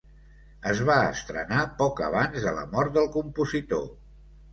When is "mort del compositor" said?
2.73-3.85